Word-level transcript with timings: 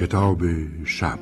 کتاب 0.00 0.42
شب. 0.84 1.18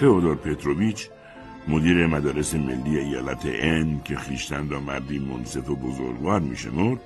فئودور 0.00 0.36
پتروویچ 0.36 1.08
مدیر 1.68 2.06
مدارس 2.06 2.54
ملی 2.54 2.98
ایالت 2.98 3.42
ان 3.44 4.00
که 4.04 4.16
خیشتن 4.16 4.68
را 4.68 4.80
مردی 4.80 5.18
منصف 5.18 5.70
و 5.70 5.76
بزرگوار 5.76 6.40
میشمرد 6.40 7.00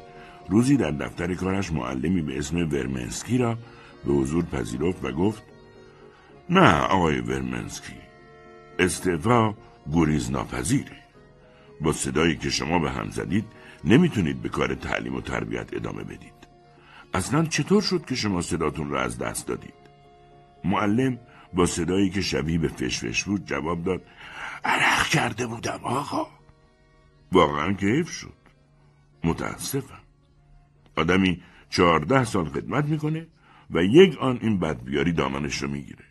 روزی 0.49 0.77
در 0.77 0.91
دفتر 0.91 1.35
کارش 1.35 1.73
معلمی 1.73 2.23
به 2.23 2.39
اسم 2.39 2.57
ورمنسکی 2.57 3.39
را 3.39 3.59
به 4.05 4.13
حضور 4.13 4.45
پذیرفت 4.45 5.05
و 5.05 5.13
گفت 5.13 5.43
نه 6.51 6.81
آقای 6.81 7.21
ورمنسکی 7.21 7.97
استعفا 8.79 9.55
گریز 9.93 10.31
ناپذیره 10.31 10.97
با 11.81 11.93
صدایی 11.93 12.37
که 12.37 12.51
شما 12.51 12.79
به 12.79 12.91
هم 12.91 13.11
زدید 13.11 13.45
نمی‌تونید 13.85 14.43
به 14.43 14.49
کار 14.49 14.75
تعلیم 14.75 15.15
و 15.15 15.21
تربیت 15.21 15.75
ادامه 15.75 16.05
بدید. 16.05 16.43
اصلا 17.15 17.45
چطور 17.45 17.83
شد 17.83 18.05
که 18.05 18.15
شما 18.15 18.43
صداتون 18.43 18.91
را 18.91 19.03
از 19.03 19.19
دست 19.19 19.47
دادید؟ 19.47 19.75
معلم 20.65 21.19
با 21.55 21.67
صدایی 21.67 22.11
که 22.11 22.21
شبیه 22.21 22.59
به 22.59 22.69
فشفش 22.69 23.25
بود 23.25 23.47
جواب 23.47 23.85
داد 23.85 24.03
عرق 24.65 25.07
کرده 25.07 25.47
بودم 25.47 25.81
آقا. 25.83 26.27
واقعا 27.33 27.73
کیف 27.73 28.11
شد. 28.11 28.33
متاسفم. 29.25 30.02
آدمی 30.97 31.43
چهارده 31.71 32.25
سال 32.25 32.45
خدمت 32.45 32.85
می‌کنه 32.85 33.27
و 33.71 33.85
یک 33.85 34.19
آن 34.19 34.39
این 34.43 34.59
بدبیاری 34.59 35.13
دامنش 35.13 35.63
رو 35.63 35.71
می‌گیره 35.71 36.05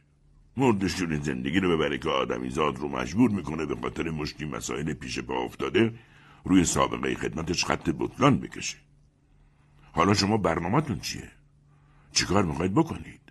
مردشون 0.57 1.21
زندگی 1.21 1.59
رو 1.59 1.77
ببره 1.77 1.97
که 1.97 2.09
آدمی 2.09 2.49
زاد 2.49 2.77
رو 2.77 2.87
مجبور 2.87 3.31
می‌کنه 3.31 3.65
به 3.65 3.75
خاطر 3.75 4.09
مشکی 4.09 4.45
مسائل 4.45 4.93
پیش 4.93 5.19
پا 5.19 5.43
افتاده 5.43 5.93
روی 6.45 6.65
سابقه 6.65 7.15
خدمتش 7.15 7.65
خط 7.65 7.89
بطلان 7.99 8.39
بکشه 8.39 8.77
حالا 9.91 10.13
شما 10.13 10.37
برنامهتون 10.37 10.99
چیه؟ 10.99 11.31
چیکار 12.11 12.45
می‌خواید 12.45 12.73
بکنید؟ 12.73 13.21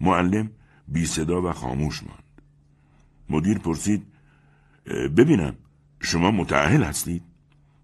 معلم 0.00 0.50
بی 0.88 1.06
صدا 1.06 1.42
و 1.42 1.52
خاموش 1.52 2.02
ماند 2.02 2.42
مدیر 3.30 3.58
پرسید 3.58 4.06
ببینم 5.16 5.56
شما 6.00 6.30
متعهل 6.30 6.82
هستید؟ 6.82 7.22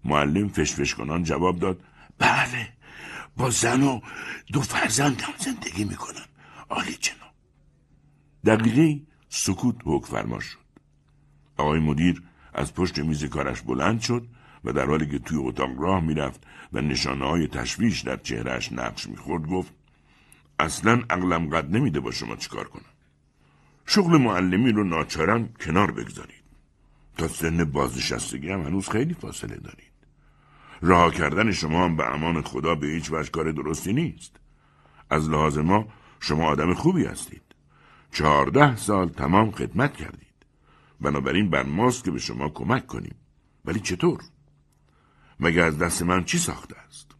معلم 0.05 0.47
فشفش 0.47 0.95
کنان 0.95 1.23
جواب 1.23 1.59
داد 1.59 1.83
بله. 2.21 2.73
با 3.37 3.49
زن 3.49 3.83
و 3.83 4.01
دو 4.53 4.61
فرزندم 4.61 5.33
زندگی 5.37 5.83
می‌کنم 5.83 6.27
عالی 6.69 6.93
جناب. 6.93 7.33
دقیقه 8.45 9.01
سکوت 9.29 9.75
حک 9.85 10.05
فرما 10.05 10.39
شد. 10.39 10.57
آقای 11.57 11.79
مدیر 11.79 12.23
از 12.53 12.73
پشت 12.73 12.99
میز 12.99 13.25
کارش 13.25 13.61
بلند 13.61 14.01
شد 14.01 14.27
و 14.63 14.73
در 14.73 14.85
حالی 14.85 15.07
که 15.07 15.19
توی 15.19 15.37
اتاق 15.37 15.69
راه 15.79 16.01
می‌رفت 16.01 16.41
و 16.73 16.81
نشانه 16.81 17.25
های 17.25 17.47
تشویش 17.47 18.01
در 18.01 18.17
چهرهش 18.17 18.71
نقش 18.71 19.07
می‌خورد 19.07 19.47
گفت 19.47 19.73
اصلا 20.59 21.03
عقلم 21.09 21.49
قد 21.49 21.75
نمیده 21.75 21.99
با 21.99 22.11
شما 22.11 22.35
چیکار 22.35 22.67
کنم. 22.67 22.93
شغل 23.85 24.17
معلمی 24.17 24.71
رو 24.71 24.83
ناچارن 24.83 25.49
کنار 25.65 25.91
بگذارید. 25.91 26.43
تا 27.17 27.27
سن 27.27 27.63
بازنشستگی 27.63 28.49
هم 28.51 28.61
هنوز 28.61 28.89
خیلی 28.89 29.13
فاصله 29.13 29.55
دارید. 29.55 29.90
رها 30.81 31.11
کردن 31.11 31.51
شما 31.51 31.85
هم 31.85 31.95
به 31.95 32.13
امان 32.13 32.41
خدا 32.41 32.75
به 32.75 32.87
هیچ 32.87 33.11
وجه 33.11 33.29
کار 33.29 33.51
درستی 33.51 33.93
نیست. 33.93 34.39
از 35.09 35.29
لحاظ 35.29 35.57
ما 35.57 35.87
شما 36.19 36.47
آدم 36.47 36.73
خوبی 36.73 37.05
هستید. 37.05 37.41
چهارده 38.11 38.75
سال 38.75 39.09
تمام 39.09 39.51
خدمت 39.51 39.93
کردید. 39.93 40.27
بنابراین 41.01 41.49
بر 41.49 41.63
ماست 41.63 42.03
که 42.03 42.11
به 42.11 42.19
شما 42.19 42.49
کمک 42.49 42.87
کنیم. 42.87 43.15
ولی 43.65 43.79
چطور؟ 43.79 44.21
مگه 45.39 45.61
از 45.61 45.77
دست 45.77 46.01
من 46.01 46.23
چی 46.23 46.37
ساخته 46.37 46.75
است؟ 46.87 47.11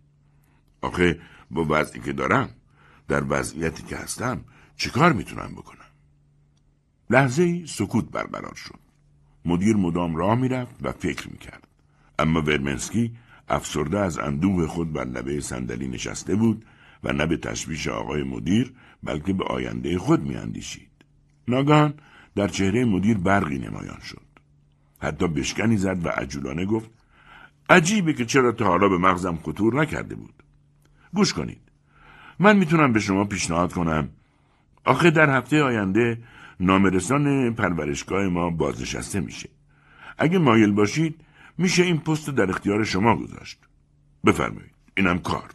آخه 0.82 1.20
با 1.52 1.66
وضعی 1.70 2.02
که 2.02 2.14
دارم 2.14 2.50
در 3.08 3.24
وضعیتی 3.30 3.84
که 3.84 3.96
هستم 3.96 4.46
چیکار 4.78 5.14
می‌تونم 5.14 5.52
بکنم؟ 5.56 5.78
لحظه 7.10 7.66
سکوت 7.66 8.12
برقرار 8.12 8.56
شد. 8.56 8.80
مدیر 9.46 9.76
مدام 9.76 10.16
راه 10.16 10.36
می‌رفت 10.36 10.76
و 10.82 10.92
فکر 10.92 11.30
می‌کرد. 11.32 11.68
اما 12.20 12.42
ورمنسکی 12.42 13.18
افسرده 13.50 14.00
از 14.00 14.20
اندوه 14.20 14.68
خود 14.68 14.94
بر 14.94 15.06
لبه 15.06 15.42
صندلی 15.42 15.88
نشسته 15.88 16.36
بود 16.36 16.66
و 17.04 17.14
نه 17.14 17.26
به 17.26 17.38
تشویش 17.38 17.88
آقای 17.88 18.24
مدیر 18.24 18.74
بلکه 19.04 19.34
به 19.34 19.44
آینده 19.44 19.98
خود 19.98 20.22
میاندیشید. 20.22 20.92
ناگهان 21.48 21.94
در 22.36 22.48
چهره 22.48 22.86
مدیر 22.86 23.18
برقی 23.18 23.58
نمایان 23.58 24.00
شد. 24.00 24.26
حتی 25.02 25.28
بشکنی 25.28 25.78
زد 25.78 26.06
و 26.06 26.10
عجولانه 26.10 26.66
گفت 26.66 26.90
عجیبه 27.70 28.14
که 28.14 28.26
چرا 28.26 28.52
تا 28.52 28.66
حالا 28.66 28.90
به 28.90 28.98
مغزم 28.98 29.36
خطور 29.36 29.82
نکرده 29.82 30.16
بود. 30.16 30.34
گوش 31.14 31.34
کنید. 31.34 31.62
من 32.40 32.58
می‌تونم 32.58 32.94
به 32.94 33.00
شما 33.00 33.26
پیشنهاد 33.26 33.74
کنم. 33.74 34.10
آخه 34.86 35.12
در 35.12 35.38
هفته 35.38 35.64
آینده 35.64 36.18
نامرسان 36.60 37.54
پرورشگاه 37.54 38.28
ما 38.28 38.50
بازنشسته 38.50 39.20
میشه. 39.20 39.50
اگه 40.18 40.40
مایل 40.40 40.72
باشید 40.72 41.16
میشه 41.58 41.84
این 41.84 41.98
پست 41.98 42.30
در 42.30 42.50
اختیار 42.50 42.84
شما 42.84 43.16
گذاشت. 43.16 43.60
بفرمایید 44.26 44.76
اینم 44.98 45.20
کار 45.20 45.50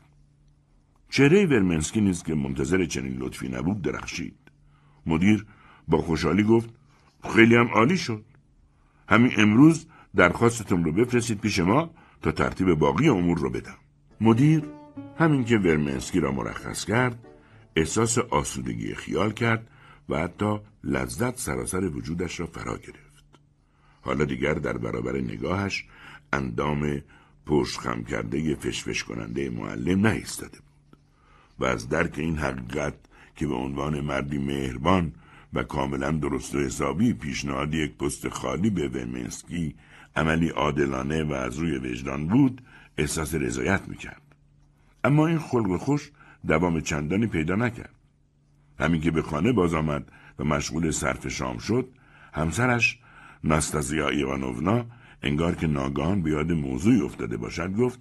چهره 1.10 1.46
ورمنسکی 1.46 2.00
نیست 2.00 2.24
که 2.24 2.34
منتظر 2.34 2.84
چنین 2.84 3.16
لطفی 3.16 3.48
نبود 3.48 3.82
درخشید. 3.82 4.38
مدیر 5.06 5.46
با 5.88 5.98
خوشحالی 5.98 6.42
گفت 6.42 6.70
خیلی 7.34 7.56
هم 7.56 7.68
عالی 7.68 7.96
شد. 7.98 8.24
همین 9.08 9.32
امروز 9.36 9.86
درخواستتون 10.16 10.84
رو 10.84 10.92
بفرستید 10.92 11.40
پیش 11.40 11.58
ما 11.58 11.90
تا 12.22 12.32
ترتیب 12.32 12.74
باقی 12.74 13.08
امور 13.08 13.38
رو 13.38 13.50
بدم. 13.50 13.76
مدیر 14.20 14.62
همین 15.18 15.44
که 15.44 15.58
ورمنسکی 15.58 16.20
را 16.20 16.32
مرخص 16.32 16.84
کرد 16.84 17.26
احساس 17.76 18.18
آسودگی 18.18 18.94
خیال 18.94 19.32
کرد 19.32 19.70
و 20.08 20.18
حتی 20.18 20.60
لذت 20.84 21.38
سراسر 21.38 21.84
وجودش 21.84 22.40
را 22.40 22.46
فرا 22.46 22.78
گرفت. 22.78 23.05
حالا 24.06 24.24
دیگر 24.24 24.54
در 24.54 24.78
برابر 24.78 25.16
نگاهش 25.16 25.84
اندام 26.32 27.02
پشت 27.46 27.78
خم 27.78 28.04
کرده 28.04 28.54
فشفش 28.54 29.04
کننده 29.04 29.50
معلم 29.50 30.00
نایستاده 30.00 30.58
بود 30.58 30.98
و 31.58 31.64
از 31.64 31.88
درک 31.88 32.18
این 32.18 32.38
حقیقت 32.38 32.94
که 33.36 33.46
به 33.46 33.54
عنوان 33.54 34.00
مردی 34.00 34.38
مهربان 34.38 35.12
و 35.52 35.62
کاملا 35.62 36.10
درست 36.10 36.54
و 36.54 36.58
حسابی 36.58 37.12
پیشنهاد 37.12 37.74
یک 37.74 37.96
پست 37.96 38.28
خالی 38.28 38.70
به 38.70 38.88
ورمنسکی 38.88 39.74
عملی 40.16 40.48
عادلانه 40.48 41.24
و 41.24 41.32
از 41.32 41.58
روی 41.58 41.78
وجدان 41.78 42.26
بود 42.28 42.62
احساس 42.98 43.34
رضایت 43.34 43.88
می‌کرد. 43.88 44.22
اما 45.04 45.26
این 45.26 45.38
خلق 45.38 45.76
خوش 45.76 46.10
دوام 46.46 46.80
چندانی 46.80 47.26
پیدا 47.26 47.54
نکرد. 47.54 47.94
همین 48.80 49.00
که 49.00 49.10
به 49.10 49.22
خانه 49.22 49.52
باز 49.52 49.74
آمد 49.74 50.12
و 50.38 50.44
مشغول 50.44 50.90
صرف 50.90 51.28
شام 51.28 51.58
شد 51.58 51.88
همسرش 52.32 52.98
نستازیا 53.44 54.08
ایوانوونا 54.08 54.86
انگار 55.22 55.54
که 55.54 55.66
ناگهان 55.66 56.22
به 56.22 56.30
یاد 56.30 56.52
موضوعی 56.52 57.00
افتاده 57.00 57.36
باشد 57.36 57.72
گفت 57.76 58.00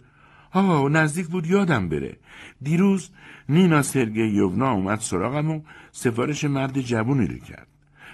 آه 0.52 0.90
نزدیک 0.90 1.28
بود 1.28 1.48
یادم 1.48 1.90
بره. 1.90 2.18
دیروز 2.62 3.10
نینا 3.50 3.82
یوونا 4.16 4.72
اومد 4.72 5.00
سراغم 5.00 5.52
و 5.52 5.62
سفارش 5.92 6.44
مرد 6.44 6.82
جوونی 6.82 7.28
رو 7.28 7.38
کرد. 7.38 7.68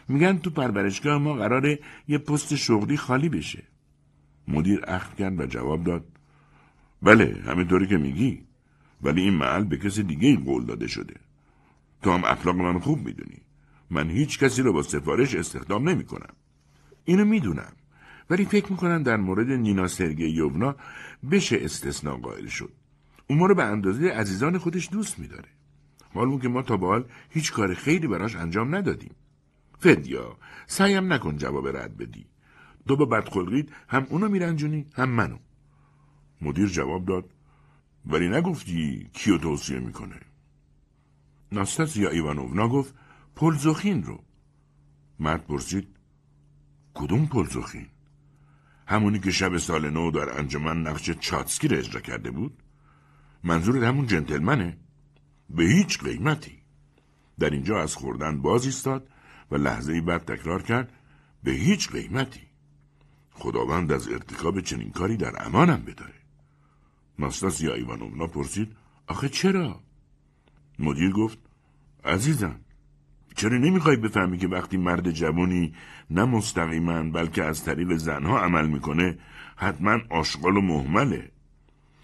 میگن 0.07 0.37
تو 0.37 0.49
پرورشگاه 0.49 1.17
ما 1.17 1.33
قراره 1.33 1.79
یه 2.07 2.17
پست 2.17 2.55
شغلی 2.55 2.97
خالی 2.97 3.29
بشه. 3.29 3.63
مدیر 4.47 4.81
اخت 4.87 5.17
کرد 5.17 5.39
و 5.39 5.45
جواب 5.45 5.83
داد 5.83 6.05
بله 7.01 7.41
همینطوری 7.45 7.87
که 7.87 7.97
میگی 7.97 8.43
ولی 9.01 9.21
این 9.21 9.33
محل 9.33 9.63
به 9.63 9.77
کسی 9.77 10.03
دیگه 10.03 10.27
ای 10.27 10.35
قول 10.35 10.65
داده 10.65 10.87
شده. 10.87 11.15
تو 12.01 12.11
هم 12.11 12.23
اخلاق 12.23 12.55
من 12.55 12.79
خوب 12.79 12.99
می‌دونی. 13.05 13.41
من 13.89 14.09
هیچ 14.09 14.39
کسی 14.39 14.61
رو 14.61 14.73
با 14.73 14.83
سفارش 14.83 15.35
استخدام 15.35 15.89
نمی 15.89 16.03
کنم. 16.03 16.33
اینو 17.05 17.25
می‌دونم. 17.25 17.73
ولی 18.29 18.45
فکر 18.45 18.71
می‌کنم 18.71 19.03
در 19.03 19.17
مورد 19.17 19.51
نینا 19.51 19.87
یوونا 20.17 20.75
بشه 21.31 21.57
استثناء 21.61 22.17
قائل 22.17 22.47
شد. 22.47 22.71
اون 23.27 23.39
ما 23.39 23.45
رو 23.45 23.55
به 23.55 23.63
اندازه 23.63 24.09
عزیزان 24.09 24.57
خودش 24.57 24.89
دوست 24.91 25.19
میداره. 25.19 25.49
حال 26.13 26.39
که 26.39 26.47
ما 26.47 26.61
تا 26.61 26.77
به 26.77 26.87
حال 26.87 27.05
هیچ 27.29 27.51
کار 27.51 27.73
خیلی 27.73 28.07
براش 28.07 28.35
انجام 28.35 28.75
ندادیم. 28.75 29.15
فدیا 29.79 30.37
سعیم 30.67 31.13
نکن 31.13 31.37
جواب 31.37 31.67
رد 31.67 31.97
بدی. 31.97 32.25
تو 32.87 32.95
با 32.95 33.05
بدخلقیت 33.05 33.65
هم 33.87 34.07
اونو 34.09 34.29
میرنجونی 34.29 34.85
هم 34.93 35.09
منو. 35.09 35.37
مدیر 36.41 36.67
جواب 36.67 37.05
داد. 37.05 37.29
ولی 38.05 38.29
نگفتی 38.29 39.09
کیو 39.13 39.37
توصیه 39.37 39.79
می‌کنه؟ 39.79 40.19
ناستاسیا 41.51 42.09
ایوانوونا 42.09 42.67
گفت 42.67 42.93
پلزوخین 43.35 44.03
رو. 44.03 44.23
مرد 45.19 45.45
پرسید 45.45 45.87
کدوم 46.93 47.25
پلزوخین 47.25 47.87
همونی 48.87 49.19
که 49.19 49.31
شب 49.31 49.57
سال 49.57 49.89
نو 49.89 50.11
در 50.11 50.39
انجمن 50.39 50.81
نقش 50.81 51.11
چاتسکی 51.11 51.67
را 51.67 51.77
اجرا 51.77 52.01
کرده 52.01 52.31
بود؟ 52.31 52.57
منظور 53.43 53.85
همون 53.85 54.07
جنتلمنه؟ 54.07 54.77
به 55.49 55.63
هیچ 55.63 55.99
قیمتی. 55.99 56.57
در 57.39 57.49
اینجا 57.49 57.81
از 57.81 57.95
خوردن 57.95 58.41
باز 58.41 58.65
ایستاد 58.65 59.07
و 59.51 59.55
لحظه 59.55 60.01
بعد 60.01 60.25
تکرار 60.25 60.61
کرد 60.61 60.93
به 61.43 61.51
هیچ 61.51 61.89
قیمتی. 61.89 62.41
خداوند 63.31 63.91
از 63.91 64.07
ارتکاب 64.07 64.61
چنین 64.61 64.91
کاری 64.91 65.17
در 65.17 65.45
امانم 65.45 65.81
بداره. 65.81 66.13
ناستاسیا 67.19 67.73
ایوانونا 67.73 68.27
پرسید 68.27 68.75
آخه 69.07 69.29
چرا؟ 69.29 69.79
مدیر 70.79 71.11
گفت 71.11 71.37
عزیزم 72.03 72.59
چرا 73.35 73.57
نمی‌خوای 73.57 73.95
بفهمی 73.95 74.37
که 74.37 74.47
وقتی 74.47 74.77
مرد 74.77 75.11
جوانی 75.11 75.73
نه 76.09 76.25
مستقیما 76.25 77.03
بلکه 77.03 77.43
از 77.43 77.63
طریق 77.63 77.95
زنها 77.95 78.39
عمل 78.39 78.67
می‌کنه 78.67 79.17
حتما 79.55 79.99
آشغال 80.09 80.57
و 80.57 80.61
محمله. 80.61 81.31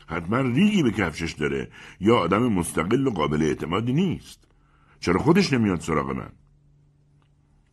حتما 0.08 0.42
ریگی 0.42 0.84
به 0.84 0.92
کفشش 0.92 1.32
داره 1.32 1.70
یا 2.00 2.18
آدم 2.18 2.54
مستقل 2.54 3.08
و 3.08 3.12
قابل 3.12 3.42
اعتمادی 3.44 3.94
نیست. 3.94 4.48
چرا 5.00 5.20
خودش 5.20 5.54
نمیاد 5.54 5.80
سراغ 5.80 6.12
من؟ 6.12 6.30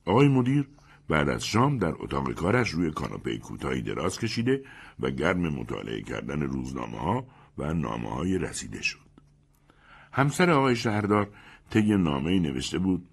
آقای 0.04 0.28
مدیر 0.28 0.68
بعد 1.08 1.28
از 1.28 1.46
شام 1.46 1.78
در 1.78 1.94
اتاق 1.98 2.32
کارش 2.32 2.70
روی 2.70 2.90
کاناپه 2.90 3.38
کوتاهی 3.38 3.82
دراز 3.82 4.18
کشیده 4.18 4.64
و 5.00 5.10
گرم 5.10 5.48
مطالعه 5.48 6.02
کردن 6.02 6.42
روزنامه 6.42 6.98
ها 6.98 7.26
و 7.58 7.74
نامه 7.74 8.10
های 8.10 8.38
رسیده 8.38 8.82
شد. 8.82 8.98
همسر 10.12 10.50
آقای 10.50 10.76
شهردار 10.76 11.28
طی 11.70 11.96
نامه 11.96 12.38
نوشته 12.38 12.78
بود 12.78 13.08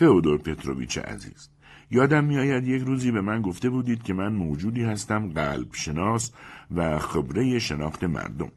فئودور 0.00 0.38
پتروویچ 0.38 0.98
عزیز 0.98 1.48
یادم 1.90 2.24
میآید 2.24 2.68
یک 2.68 2.82
روزی 2.82 3.10
به 3.10 3.20
من 3.20 3.42
گفته 3.42 3.70
بودید 3.70 4.02
که 4.02 4.14
من 4.14 4.32
موجودی 4.32 4.82
هستم 4.82 5.28
قلب 5.28 5.74
شناس 5.74 6.32
و 6.70 6.98
خبره 6.98 7.58
شناخت 7.58 8.04
مردم. 8.04 8.52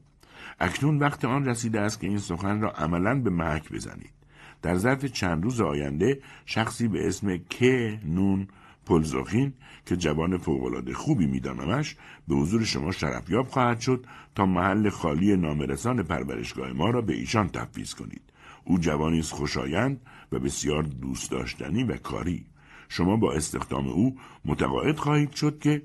اکنون 0.59 0.99
وقت 0.99 1.25
آن 1.25 1.45
رسیده 1.45 1.79
است 1.81 1.99
که 1.99 2.07
این 2.07 2.17
سخن 2.17 2.61
را 2.61 2.71
عملا 2.71 3.21
به 3.21 3.29
محک 3.29 3.71
بزنید. 3.71 4.13
در 4.61 4.75
ظرف 4.75 5.05
چند 5.05 5.43
روز 5.43 5.61
آینده 5.61 6.19
شخصی 6.45 6.87
به 6.87 7.07
اسم 7.07 7.37
ک 7.37 7.63
نون 8.05 8.47
پلزوخین 8.85 9.53
که 9.85 9.97
جوان 9.97 10.37
فوقالعاده 10.37 10.93
خوبی 10.93 11.25
میدانمش 11.25 11.95
به 12.27 12.35
حضور 12.35 12.63
شما 12.63 12.91
شرفیاب 12.91 13.47
خواهد 13.47 13.79
شد 13.79 14.05
تا 14.35 14.45
محل 14.45 14.89
خالی 14.89 15.35
نامرسان 15.35 16.03
پرورشگاه 16.03 16.71
ما 16.71 16.89
را 16.89 17.01
به 17.01 17.13
ایشان 17.13 17.49
تفویض 17.49 17.93
کنید 17.93 18.21
او 18.65 18.79
جوانی 18.79 19.19
است 19.19 19.31
خوشایند 19.31 20.01
و 20.33 20.39
بسیار 20.39 20.83
دوست 20.83 21.31
داشتنی 21.31 21.83
و 21.83 21.97
کاری. 21.97 22.45
شما 22.89 23.17
با 23.17 23.33
استخدام 23.33 23.87
او 23.87 24.17
متقاعد 24.45 24.97
خواهید 24.97 25.31
شد 25.31 25.59
که 25.59 25.81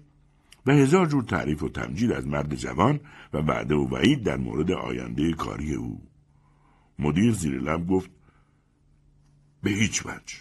به 0.64 0.74
هزار 0.74 1.06
جور 1.06 1.22
تعریف 1.22 1.62
و 1.62 1.68
تمجید 1.68 2.12
از 2.12 2.26
مرد 2.26 2.54
جوان 2.54 3.00
و 3.32 3.38
وعده 3.38 3.74
و 3.74 3.88
وعید 3.88 4.22
در 4.22 4.36
مورد 4.36 4.70
آینده 4.70 5.32
کاری 5.32 5.74
او. 5.74 6.02
مدیر 6.98 7.32
زیر 7.32 7.60
لب 7.60 7.86
گفت 7.86 8.10
به 9.62 9.70
هیچ 9.70 10.06
وجه. 10.06 10.36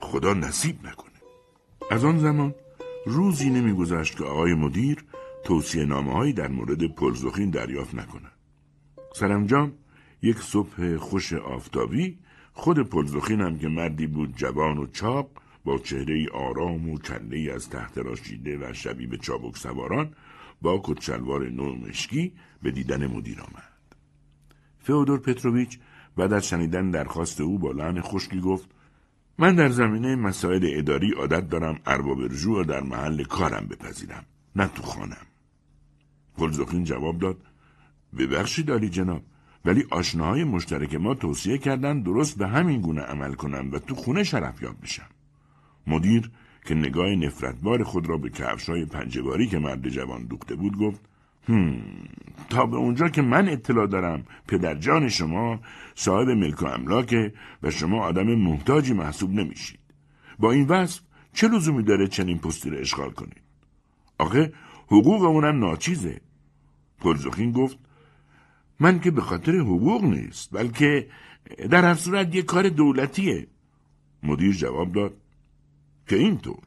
خدا 0.00 0.34
نصیب 0.34 0.86
نکنه. 0.86 1.18
از 1.90 2.04
آن 2.04 2.18
زمان 2.18 2.54
روزی 3.06 3.50
نمیگذشت 3.50 4.18
که 4.18 4.24
آقای 4.24 4.54
مدیر 4.54 5.04
توصیه 5.44 5.84
نامه 5.84 6.32
در 6.32 6.48
مورد 6.48 6.94
پلزخین 6.94 7.50
دریافت 7.50 7.94
نکند. 7.94 8.32
سرانجام 9.14 9.72
یک 10.22 10.38
صبح 10.38 10.96
خوش 10.96 11.32
آفتابی 11.32 12.18
خود 12.58 12.78
پلزخین 12.78 13.40
هم 13.40 13.58
که 13.58 13.68
مردی 13.68 14.06
بود 14.06 14.36
جوان 14.36 14.78
و 14.78 14.86
چاق 14.86 15.30
با 15.64 15.78
چهره 15.78 16.26
آرام 16.28 16.88
و 16.88 16.98
کله 16.98 17.52
از 17.54 17.70
تحت 17.70 17.98
راشیده 17.98 18.58
و 18.58 18.72
شبیه 18.72 19.16
چابک 19.16 19.56
سواران 19.56 20.14
با 20.62 20.80
کتشلوار 20.84 21.48
نو 21.50 21.74
مشکی 21.74 22.32
به 22.62 22.70
دیدن 22.70 23.06
مدیر 23.06 23.40
آمد. 23.40 23.72
فئودور 24.78 25.20
پتروویچ 25.20 25.78
بعد 26.16 26.32
از 26.32 26.48
شنیدن 26.48 26.90
درخواست 26.90 27.40
او 27.40 27.58
با 27.58 27.72
لحن 27.72 28.00
خشکی 28.00 28.40
گفت 28.40 28.68
من 29.38 29.54
در 29.54 29.68
زمینه 29.68 30.16
مسائل 30.16 30.70
اداری 30.72 31.12
عادت 31.12 31.48
دارم 31.48 31.80
ارباب 31.86 32.22
رجوع 32.22 32.64
در 32.64 32.80
محل 32.80 33.24
کارم 33.24 33.66
بپذیرم 33.70 34.24
نه 34.56 34.68
تو 34.68 34.82
خانم 34.82 35.26
گلزخین 36.38 36.84
جواب 36.84 37.18
داد 37.18 37.36
ببخشید 38.18 38.70
عالی 38.70 38.88
جناب 38.88 39.22
ولی 39.68 39.84
آشناهای 39.90 40.44
مشترک 40.44 40.94
ما 40.94 41.14
توصیه 41.14 41.58
کردن 41.58 42.00
درست 42.00 42.38
به 42.38 42.48
همین 42.48 42.80
گونه 42.80 43.00
عمل 43.02 43.34
کنم 43.34 43.70
و 43.72 43.78
تو 43.78 43.94
خونه 43.94 44.24
شرفیاب 44.24 44.74
بشم. 44.82 45.06
مدیر 45.86 46.30
که 46.64 46.74
نگاه 46.74 47.08
نفرتبار 47.08 47.84
خود 47.84 48.08
را 48.08 48.16
به 48.16 48.30
کفشای 48.30 48.84
پنجباری 48.84 49.46
که 49.46 49.58
مرد 49.58 49.88
جوان 49.88 50.24
دوخته 50.24 50.54
بود 50.54 50.78
گفت 50.78 51.00
هم. 51.48 51.82
تا 52.50 52.66
به 52.66 52.76
اونجا 52.76 53.08
که 53.08 53.22
من 53.22 53.48
اطلاع 53.48 53.86
دارم 53.86 54.24
پدرجان 54.48 55.08
شما 55.08 55.60
صاحب 55.94 56.28
ملک 56.28 56.62
و 56.62 56.66
املاکه 56.66 57.32
و 57.62 57.70
شما 57.70 58.04
آدم 58.04 58.34
محتاجی 58.34 58.92
محسوب 58.92 59.30
نمیشید. 59.30 59.80
با 60.38 60.52
این 60.52 60.66
وصف 60.66 61.00
چه 61.32 61.48
لزومی 61.48 61.82
داره 61.82 62.06
چنین 62.06 62.38
پستی 62.38 62.70
را 62.70 62.78
اشغال 62.78 63.10
کنید؟ 63.10 63.42
آخه 64.18 64.52
حقوق 64.86 65.22
اونم 65.22 65.58
ناچیزه. 65.58 66.20
پرزخین 67.00 67.52
گفت 67.52 67.78
من 68.80 69.00
که 69.00 69.10
به 69.10 69.20
خاطر 69.20 69.56
حقوق 69.56 70.04
نیست 70.04 70.48
بلکه 70.52 71.06
در 71.70 71.84
هر 71.84 71.94
صورت 71.94 72.34
یک 72.34 72.44
کار 72.44 72.68
دولتیه. 72.68 73.46
مدیر 74.22 74.52
جواب 74.52 74.92
داد 74.92 75.14
که 76.08 76.16
اینطور. 76.16 76.62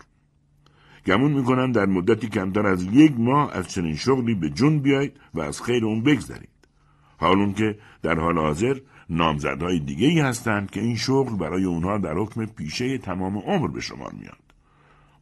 گمون 1.06 1.32
می‌کنم 1.32 1.72
در 1.72 1.86
مدتی 1.86 2.28
کمتر 2.28 2.68
از 2.68 2.84
یک 2.84 3.14
ماه 3.18 3.54
از 3.54 3.68
چنین 3.68 3.96
شغلی 3.96 4.36
به 4.36 4.50
جون 4.50 4.80
بیایید 4.80 5.20
و 5.34 5.42
از 5.42 5.62
خیر 5.62 5.86
اون 5.86 6.04
بگذرید. 6.04 6.50
حالون 7.18 7.54
که 7.54 7.78
در 8.02 8.20
حال 8.20 8.38
حاضر 8.38 8.78
نامزدهای 9.10 9.80
دیگه 9.80 10.08
ای 10.08 10.20
هستند 10.20 10.72
که 10.72 10.82
این 10.82 10.96
شغل 10.96 11.36
برای 11.36 11.64
اونها 11.64 11.98
در 11.98 12.14
حکم 12.14 12.46
پیشه 12.46 12.98
تمام 12.98 13.38
عمر 13.38 13.68
به 13.68 13.82
شمار 13.82 14.12
میاد. 14.14 14.38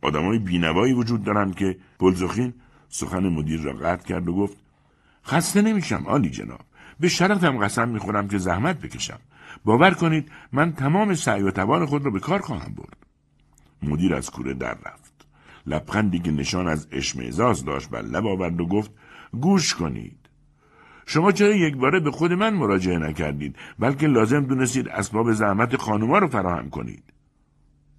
آدمای 0.01 0.39
بینوایی 0.39 0.93
وجود 0.93 1.23
دارند 1.23 1.55
که 1.55 1.77
پلزخین 1.99 2.53
سخن 2.89 3.29
مدیر 3.29 3.61
را 3.61 3.73
قطع 3.73 4.07
کرد 4.07 4.29
و 4.29 4.33
گفت 4.33 4.57
خسته 5.25 5.61
نمیشم 5.61 6.03
آلی 6.07 6.29
جناب. 6.29 6.61
به 6.99 7.07
شرطم 7.07 7.57
قسم 7.57 7.89
می‌خورم 7.89 8.27
که 8.27 8.37
زحمت 8.37 8.81
بکشم. 8.81 9.19
باور 9.65 9.91
کنید 9.91 10.31
من 10.51 10.73
تمام 10.73 11.13
سعی 11.13 11.41
و 11.41 11.51
توان 11.51 11.85
خود 11.85 12.05
را 12.05 12.11
به 12.11 12.19
کار 12.19 12.39
خواهم 12.39 12.73
برد. 12.73 12.97
مدیر 13.83 14.15
از 14.15 14.29
کوره 14.29 14.53
در 14.53 14.77
رفت. 14.85 15.27
لبخندی 15.67 16.19
که 16.19 16.31
نشان 16.31 16.67
از 16.67 16.87
اشمعزاز 16.91 17.65
داشت 17.65 17.89
بر 17.89 18.01
لب 18.01 18.27
آورد 18.27 18.61
و 18.61 18.65
گفت 18.65 18.91
گوش 19.31 19.75
کنید. 19.75 20.19
شما 21.05 21.31
چرا 21.31 21.55
یک 21.55 21.77
باره 21.77 21.99
به 21.99 22.11
خود 22.11 22.33
من 22.33 22.53
مراجعه 22.53 22.97
نکردید 22.97 23.55
بلکه 23.79 24.07
لازم 24.07 24.45
دونستید 24.45 24.87
اسباب 24.87 25.31
زحمت 25.31 25.75
خانوما 25.75 26.17
رو 26.17 26.27
فراهم 26.27 26.69
کنید. 26.69 27.03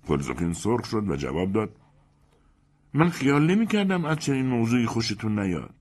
پلزوکین 0.07 0.53
سرخ 0.53 0.85
شد 0.85 1.09
و 1.09 1.17
جواب 1.17 1.53
داد 1.53 1.77
من 2.95 3.09
خیال 3.09 3.47
نمی 3.47 3.67
کردم 3.67 4.05
از 4.05 4.19
چنین 4.19 4.47
موضوعی 4.47 4.87
خوشتون 4.87 5.39
نیاد. 5.39 5.75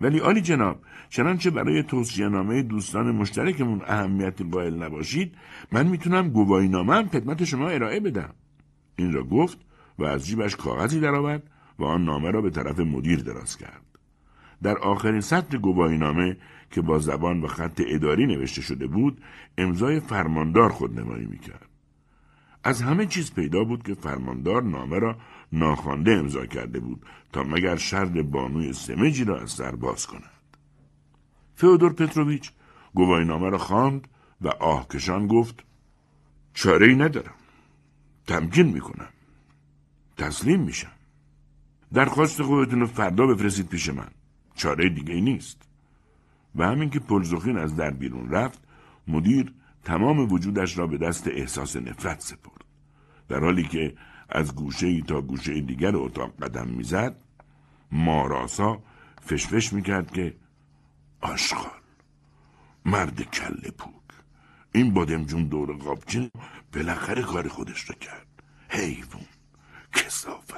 ولی 0.00 0.20
آلی 0.20 0.40
جناب 0.40 0.80
چنانچه 1.08 1.50
برای 1.50 1.82
توصیه 1.82 2.28
نامه 2.28 2.62
دوستان 2.62 3.10
مشترکمون 3.10 3.82
اهمیتی 3.86 4.44
قائل 4.44 4.82
نباشید 4.82 5.34
من 5.72 5.86
می‌تونم 5.86 6.28
گواهی 6.28 6.68
نامه 6.68 6.94
هم 6.94 7.08
خدمت 7.08 7.44
شما 7.44 7.68
ارائه 7.68 8.00
بدم 8.00 8.34
این 8.96 9.12
را 9.12 9.24
گفت 9.24 9.58
و 9.98 10.04
از 10.04 10.26
جیبش 10.26 10.56
کاغذی 10.56 11.00
درآورد 11.00 11.50
و 11.78 11.84
آن 11.84 12.04
نامه 12.04 12.30
را 12.30 12.40
به 12.40 12.50
طرف 12.50 12.80
مدیر 12.80 13.20
دراز 13.20 13.56
کرد. 13.56 13.82
در 14.62 14.78
آخرین 14.78 15.20
سطر 15.20 15.58
نامه 15.96 16.36
که 16.70 16.80
با 16.80 16.98
زبان 16.98 17.40
و 17.40 17.46
خط 17.46 17.82
اداری 17.86 18.26
نوشته 18.26 18.62
شده 18.62 18.86
بود 18.86 19.20
امضای 19.58 20.00
فرماندار 20.00 20.68
خود 20.68 21.00
نمایی 21.00 21.26
می‌کرد. 21.26 21.68
از 22.64 22.82
همه 22.82 23.06
چیز 23.06 23.34
پیدا 23.34 23.64
بود 23.64 23.82
که 23.82 23.94
فرماندار 23.94 24.62
نامه 24.62 24.98
را 24.98 25.16
ناخوانده 25.52 26.12
امضا 26.12 26.46
کرده 26.46 26.80
بود 26.80 27.06
تا 27.32 27.42
مگر 27.42 27.76
شرد 27.76 28.30
بانوی 28.30 28.72
سمجی 28.72 29.24
را 29.24 29.40
از 29.40 29.50
سر 29.50 29.74
باز 29.74 30.06
کند. 30.06 30.30
فئودور 31.56 31.92
پتروویچ 31.92 32.50
نامه 32.96 33.50
را 33.50 33.58
خواند 33.58 34.08
و 34.40 34.48
آهکشان 34.48 35.26
گفت 35.26 35.64
چاره 36.54 36.86
ای 36.86 36.94
ندارم. 36.94 37.34
تمکین 38.26 38.66
می‌کنم. 38.66 39.08
تسلیم 40.16 40.60
میشم 40.60 40.92
درخواست 41.92 42.42
خودتون 42.42 42.80
رو 42.80 42.86
فردا 42.86 43.26
بفرستید 43.26 43.68
پیش 43.68 43.88
من 43.88 44.08
چاره 44.54 44.88
دیگه 44.88 45.14
ای 45.14 45.20
نیست 45.20 45.62
و 46.56 46.66
همین 46.66 46.90
که 46.90 47.00
پلزوخین 47.00 47.58
از 47.58 47.76
در 47.76 47.90
بیرون 47.90 48.30
رفت 48.30 48.62
مدیر 49.08 49.52
تمام 49.84 50.32
وجودش 50.32 50.78
را 50.78 50.86
به 50.86 50.98
دست 50.98 51.28
احساس 51.28 51.76
نفرت 51.76 52.20
سپرد 52.20 52.64
در 53.28 53.40
حالی 53.40 53.62
که 53.62 53.94
از 54.34 54.54
گوشه 54.54 54.86
ای 54.86 55.02
تا 55.02 55.20
گوشه 55.20 55.60
دیگر 55.60 55.96
اتاق 55.96 56.36
قدم 56.42 56.68
می‌زد 56.68 57.16
ماراسا 57.92 58.82
فشفش 59.22 59.72
می‌کرد 59.72 60.10
که 60.10 60.34
آشغال 61.20 61.80
مرد 62.84 63.22
کله 63.22 63.70
پوک. 63.78 63.94
این 64.72 64.94
بادمجون 64.94 65.44
دور 65.44 65.76
قابچین 65.76 66.30
بالاخره 66.74 67.22
کار 67.22 67.48
خودش 67.48 67.90
را 67.90 67.96
کرد. 67.96 68.26
حیوون 68.68 69.26
کسافت. 69.92 70.54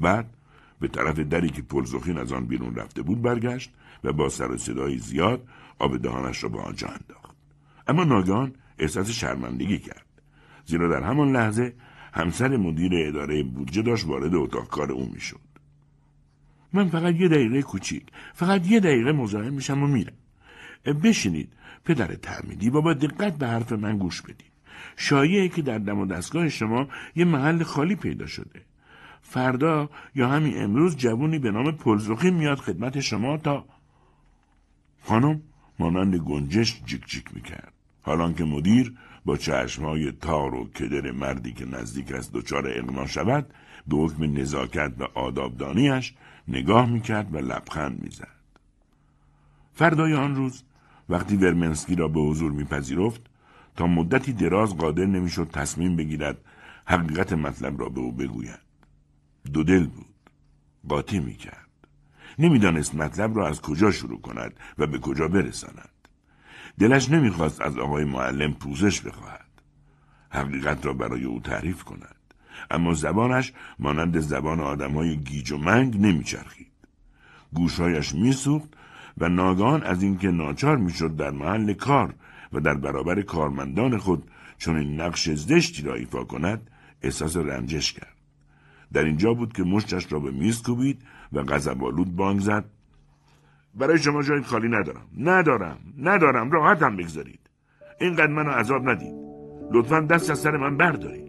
بعد 0.00 0.34
به 0.80 0.88
طرف 0.88 1.18
دری 1.18 1.50
که 1.50 1.62
پلزخین 1.62 2.18
از 2.18 2.32
آن 2.32 2.46
بیرون 2.46 2.74
رفته 2.74 3.02
بود 3.02 3.22
برگشت 3.22 3.72
و 4.04 4.12
با 4.12 4.28
سر 4.28 4.50
و 4.50 4.56
صدای 4.56 4.98
زیاد 4.98 5.48
آب 5.78 5.96
دهانش 5.96 6.42
را 6.42 6.48
به 6.48 6.60
آنجا 6.60 6.88
انداخت. 6.88 7.36
اما 7.86 8.04
ناگهان 8.04 8.52
احساس 8.78 9.10
شرمندگی 9.10 9.78
کرد. 9.78 10.06
زیرا 10.66 10.88
در 10.88 11.02
همان 11.02 11.32
لحظه 11.32 11.74
همسر 12.14 12.56
مدیر 12.56 12.92
اداره 12.94 13.42
بودجه 13.42 13.82
داشت 13.82 14.06
وارد 14.06 14.34
اتاق 14.34 14.68
کار 14.68 14.92
او 14.92 15.10
می‌شد. 15.12 15.40
من 16.72 16.88
فقط 16.88 17.14
یه 17.14 17.28
دقیقه 17.28 17.62
کوچیک 17.62 18.02
فقط 18.34 18.66
یه 18.66 18.80
دقیقه 18.80 19.12
مزاحم 19.12 19.52
میشم 19.52 19.82
و 19.82 19.86
میرم. 19.86 20.12
بشینید 21.02 21.52
پدر 21.84 22.14
ترمیدی 22.14 22.70
و 22.70 22.80
با 22.80 22.92
دقت 22.94 23.38
به 23.38 23.46
حرف 23.46 23.72
من 23.72 23.98
گوش 23.98 24.22
بدید. 24.22 24.54
شایعه 24.96 25.48
که 25.48 25.62
در 25.62 25.78
دم 25.78 25.98
و 25.98 26.06
دستگاه 26.06 26.48
شما 26.48 26.88
یه 27.16 27.24
محل 27.24 27.62
خالی 27.62 27.96
پیدا 27.96 28.26
شده. 28.26 28.62
فردا 29.22 29.90
یا 30.14 30.28
همین 30.28 30.62
امروز 30.62 30.96
جوونی 30.96 31.38
به 31.38 31.50
نام 31.50 31.72
پلزوخی 31.72 32.30
میاد 32.30 32.58
خدمت 32.58 33.00
شما 33.00 33.36
تا 33.36 33.64
خانم 35.02 35.42
مانند 35.78 36.16
گنجش 36.16 36.82
جیک 36.86 37.06
جیک 37.06 37.34
می‌کرد. 37.34 37.72
حالان 38.02 38.34
که 38.34 38.44
مدیر 38.44 38.94
با 39.24 39.36
چشمهای 39.36 40.12
تار 40.12 40.54
و 40.54 40.64
کدر 40.64 41.10
مردی 41.10 41.52
که 41.52 41.64
نزدیک 41.64 42.12
است 42.12 42.32
دچار 42.32 42.68
اقنا 42.68 43.06
شود 43.06 43.54
به 43.86 43.96
حکم 43.96 44.40
نزاکت 44.40 44.92
و 44.98 45.04
آدابدانیش 45.14 46.14
نگاه 46.48 46.90
می‌کرد 46.90 47.34
و 47.34 47.38
لبخند 47.38 48.02
می‌زد. 48.02 48.34
فردای 49.74 50.14
آن 50.14 50.36
روز 50.36 50.62
وقتی 51.08 51.36
ورمنسکی 51.36 51.94
را 51.94 52.08
به 52.08 52.20
حضور 52.20 52.52
میپذیرفت 52.52 53.20
تا 53.76 53.86
مدتی 53.86 54.32
دراز 54.32 54.76
قادر 54.76 55.06
نمی‌شد 55.06 55.50
تصمیم 55.52 55.96
بگیرد 55.96 56.38
حقیقت 56.86 57.32
مطلب 57.32 57.80
را 57.80 57.88
به 57.88 58.00
او 58.00 58.12
بگوید. 58.12 58.60
دو 59.52 59.64
دل 59.64 59.86
بود. 59.86 60.06
قاطی 60.88 61.18
می‌کرد. 61.18 61.68
نمی‌دانست 62.38 62.94
مطلب 62.94 63.36
را 63.36 63.48
از 63.48 63.60
کجا 63.60 63.90
شروع 63.90 64.20
کند 64.20 64.52
و 64.78 64.86
به 64.86 64.98
کجا 64.98 65.28
برساند. 65.28 65.88
دلش 66.78 67.10
نمی‌خواست 67.10 67.60
از 67.60 67.78
آقای 67.78 68.04
معلم 68.04 68.52
پوزش 68.52 69.00
بخواهد. 69.00 69.48
حقیقت 70.30 70.86
را 70.86 70.92
برای 70.92 71.24
او 71.24 71.40
تعریف 71.40 71.82
کند. 71.82 72.16
اما 72.70 72.94
زبانش 72.94 73.52
مانند 73.78 74.20
زبان 74.20 74.60
آدمهای 74.60 75.16
گیج 75.16 75.52
و 75.52 75.58
منگ 75.58 76.00
نمیچرخید. 76.00 76.72
گوشهایش 77.52 78.14
میسوخت 78.14 78.68
و 79.18 79.28
ناگان 79.28 79.82
از 79.82 80.02
اینکه 80.02 80.30
ناچار 80.30 80.76
می‌شد 80.76 81.16
در 81.16 81.30
محل 81.30 81.72
کار 81.72 82.14
و 82.52 82.60
در 82.60 82.74
برابر 82.74 83.22
کارمندان 83.22 83.98
خود 83.98 84.30
چون 84.58 84.76
این 84.76 85.00
نقش 85.00 85.30
زشتی 85.30 85.82
را 85.82 85.94
ایفا 85.94 86.24
کند 86.24 86.70
احساس 87.02 87.36
رنجش 87.36 87.92
کرد. 87.92 88.16
در 88.92 89.04
اینجا 89.04 89.34
بود 89.34 89.52
که 89.52 89.62
مشتش 89.62 90.12
را 90.12 90.20
به 90.20 90.30
میز 90.30 90.62
کوبید 90.62 91.02
و 91.32 91.42
غضبآلود 91.42 92.16
بانگ 92.16 92.40
زد 92.40 92.64
برای 93.74 93.98
شما 93.98 94.22
جای 94.22 94.42
خالی 94.42 94.68
ندارم. 94.68 95.06
ندارم. 95.18 95.78
ندارم. 95.98 96.50
راحتم 96.50 96.96
بگذارید. 96.96 97.40
اینقدر 98.00 98.26
منو 98.32 98.50
عذاب 98.50 98.88
ندید. 98.88 99.14
لطفا 99.72 100.00
دست 100.00 100.30
از 100.30 100.38
سر 100.38 100.56
من 100.56 100.76
بردارید. 100.76 101.23